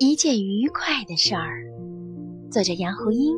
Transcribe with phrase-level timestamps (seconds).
[0.00, 1.64] 一件愉快的事儿。
[2.52, 3.36] 作者杨胡英，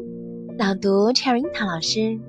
[0.59, 2.21] 朗读 Cherry 唐老师。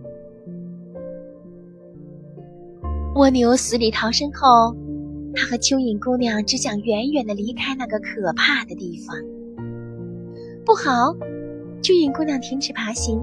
[3.15, 4.74] 蜗牛死里逃生后，
[5.36, 9.17] 他和蚯蚓姑娘只想远远的离开那个可怕的地方。
[10.63, 11.13] 不好！
[11.82, 13.20] 蚯蚓姑娘停止爬行，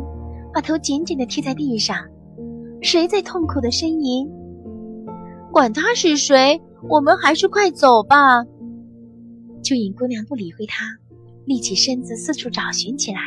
[0.52, 1.96] 把头紧紧的贴在地上。
[2.82, 4.30] 谁在痛苦的呻吟？
[5.50, 8.45] 管他是谁，我们还是快走吧。
[9.62, 10.84] 蚯蚓姑娘不理会他，
[11.48, 13.19] 立起身子四处找寻起来。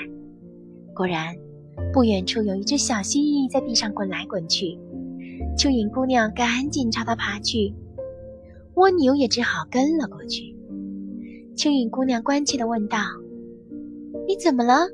[0.93, 1.35] 果然，
[1.91, 4.77] 不远处有一只小蜥蜴在地上滚来滚去。
[5.57, 7.73] 蚯蚓姑娘赶紧朝它爬去，
[8.75, 10.55] 蜗牛也只好跟了过去。
[11.55, 12.99] 蚯蚓姑娘关切地问道
[14.27, 14.87] ：“你怎么了？”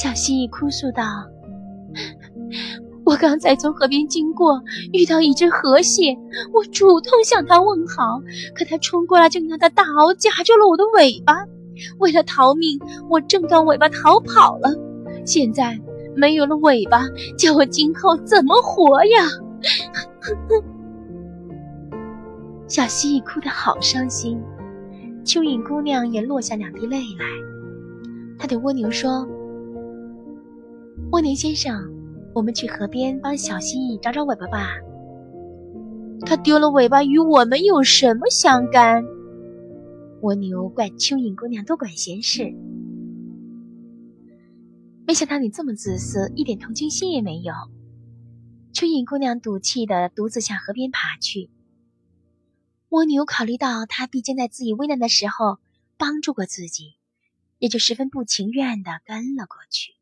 [0.00, 1.02] 小蜥蜴哭诉道
[3.04, 4.62] ：“我刚才从河边经过，
[4.92, 6.16] 遇到一只河蟹，
[6.52, 8.20] 我主动向它问好，
[8.54, 11.44] 可它冲过来就用它的大螯夹住了我的尾巴。
[11.98, 12.78] 为了逃命，
[13.08, 14.70] 我挣断尾巴逃跑了。
[15.24, 15.78] 现在……”
[16.16, 17.04] 没有了尾巴，
[17.36, 19.28] 叫我今后怎么活呀？
[22.66, 24.36] 小蜥蜴哭得好伤心，
[25.24, 27.24] 蚯蚓姑娘也落下两滴泪来。
[28.36, 29.24] 她对蜗牛说
[31.12, 31.88] ：“蜗牛先生，
[32.34, 34.70] 我们去河边帮小蜥蜴找找尾巴吧。
[36.26, 39.04] 它丢了尾巴与我们有什么相干？”
[40.20, 42.52] 蜗牛怪蚯蚓姑娘多管闲事。
[45.06, 47.54] 没想到你这么自私，一点同情心也没有。
[48.74, 51.50] 蚯蚓姑娘赌气的独自向河边爬去。
[52.90, 55.58] 蜗牛考虑到它毕竟在自己危难的时候
[55.96, 56.94] 帮助过自己，
[57.58, 59.92] 也就十分不情愿的跟了过去。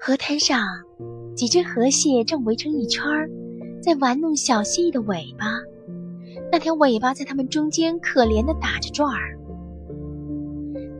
[0.00, 0.66] 河滩上，
[1.36, 3.04] 几只河蟹正围成一圈，
[3.82, 5.46] 在玩弄小蜥蜴的尾巴。
[6.52, 9.38] 那条尾巴在它们中间可怜的打着转儿。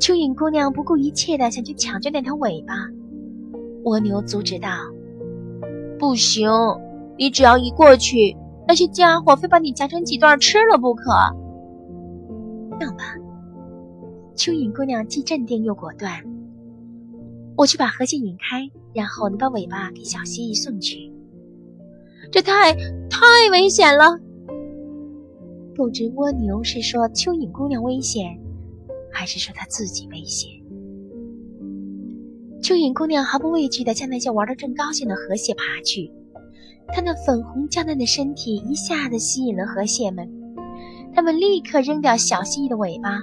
[0.00, 2.72] 蚯蚓姑娘不顾一切的想去抢救那条尾巴，
[3.84, 4.70] 蜗牛阻止道
[6.00, 6.48] ：“不行，
[7.18, 8.34] 你只要一过去，
[8.66, 11.04] 那些家伙非把你夹成几段吃了不可。”
[12.80, 13.04] 这样吧，
[14.34, 16.24] 蚯蚓姑娘既镇定又果断，
[17.58, 21.12] 我去把河蟹引开，然后你把尾巴给小蜥蜴送去。
[22.30, 23.20] 这太太
[23.52, 24.18] 危险了！
[25.74, 28.38] 不知蜗牛是说蚯蚓姑娘危险。
[29.10, 30.50] 还是说她自己危险？
[32.62, 36.10] 蚯蚓姑娘毫不畏惧地向那些玩得正高兴的河蟹爬去，
[36.88, 40.30] 她那粉红娇嫩的身体一下子吸引了河蟹们，
[41.12, 43.20] 它们立刻扔掉小蜥蜴的尾巴，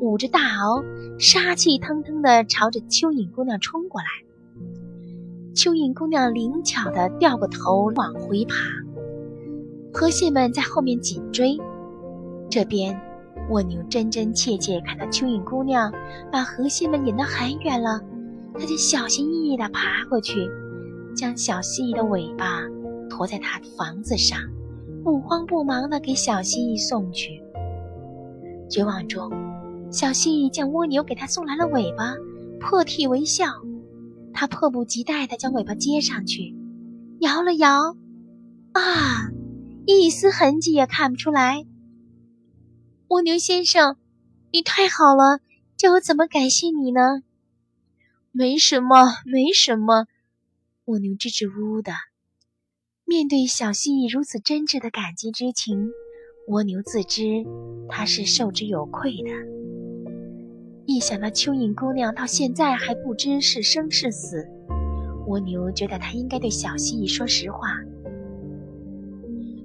[0.00, 0.84] 捂着大螯，
[1.18, 4.06] 杀气腾腾地朝着蚯蚓姑娘冲过来。
[5.54, 8.54] 蚯蚓姑娘灵巧地掉过头往回爬，
[9.92, 11.56] 河蟹们在后面紧追，
[12.50, 13.00] 这边。
[13.48, 15.92] 蜗牛真真切切看到蚯蚓姑娘
[16.30, 18.00] 把河蟹们引得很远了，
[18.54, 20.48] 它就小心翼翼地爬过去，
[21.16, 22.62] 将小蜥蜴的尾巴
[23.08, 24.38] 驮在它的房子上，
[25.02, 27.42] 不慌不忙地给小蜥蜴送去。
[28.68, 29.30] 绝望中，
[29.90, 32.14] 小蜥蜴见蜗牛给它送来了尾巴，
[32.60, 33.46] 破涕为笑。
[34.32, 36.54] 它迫不及待地将尾巴接上去，
[37.18, 37.96] 摇了摇，
[38.72, 39.30] 啊，
[39.86, 41.64] 一丝痕迹也看不出来。
[43.10, 43.96] 蜗牛先生，
[44.52, 45.40] 你太好了，
[45.76, 47.24] 叫我怎么感谢你呢？
[48.30, 50.06] 没什么，没什么。
[50.84, 51.92] 蜗牛支支吾吾的。
[53.04, 55.90] 面对小蜥蜴如此真挚的感激之情，
[56.46, 57.44] 蜗牛自知
[57.88, 59.30] 他是受之有愧的。
[60.86, 64.46] 一想到蚯蚓姑娘到现在还不知是生是死，
[65.26, 67.76] 蜗牛觉得他应该对小蜥蜴说实话。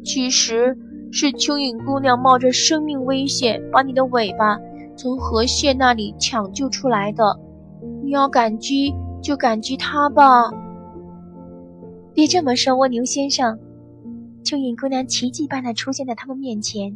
[0.03, 0.75] 其实。
[1.17, 4.59] 是蚯蚓姑娘冒着生命危险把你的尾巴
[4.97, 7.39] 从河蟹那里抢救出来的，
[8.03, 10.51] 你要感激就感激她吧。
[12.13, 13.57] 别这么说，蜗牛先生。
[14.43, 16.93] 蚯蚓姑娘奇迹般的出现在他们面前。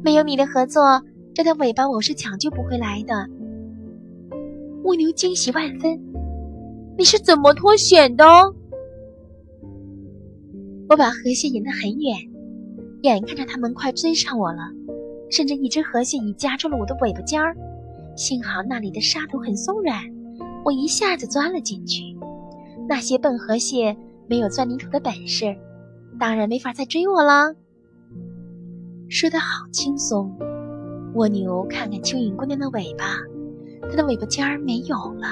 [0.00, 1.02] 没有你的合作，
[1.34, 3.26] 这条尾巴我是抢救不回来的。
[4.84, 6.00] 蜗牛惊喜万分。
[6.96, 8.24] 你是怎么脱险的？
[10.88, 12.37] 我把河蟹引得很远。
[13.02, 14.62] 眼看着他们快追上我了，
[15.30, 17.56] 甚至一只河蟹已夹住了我的尾巴尖儿。
[18.16, 20.02] 幸好那里的沙土很松软，
[20.64, 22.16] 我一下子钻了进去。
[22.88, 23.96] 那些笨河蟹
[24.26, 25.56] 没有钻泥土的本事，
[26.18, 27.54] 当然没法再追我了。
[29.08, 30.36] 说得好轻松。
[31.14, 33.04] 蜗牛看看蚯蚓姑娘的尾巴，
[33.88, 35.28] 它的尾巴尖儿没有了。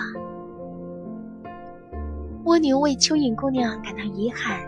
[2.44, 4.60] 蜗牛为蚯蚓姑娘感到遗憾。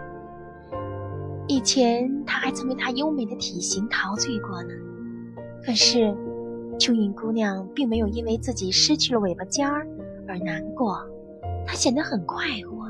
[1.59, 4.69] 以前他还曾为她优美的体型陶醉过呢，
[5.65, 6.15] 可是，
[6.79, 9.85] 蚯蚓姑娘并没有因为自己失去了尾巴尖儿
[10.29, 11.05] 而难过，
[11.67, 12.89] 她显得很快活。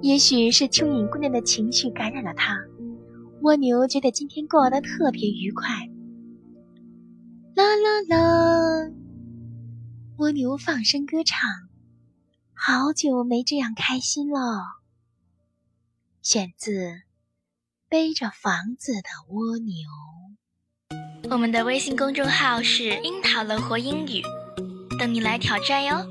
[0.00, 2.56] 也许是蚯蚓姑娘的情绪感染了她，
[3.42, 5.66] 蜗牛觉得今天过得特别愉快。
[7.56, 8.92] 啦啦啦，
[10.18, 11.50] 蜗牛放声歌唱，
[12.54, 14.75] 好久没这样开心了。
[16.28, 16.72] 选自
[17.88, 19.76] 《背着房子的蜗牛》。
[21.30, 24.22] 我们的微信公众号是“樱桃乐活英语”，
[24.98, 26.04] 等你来挑战哟。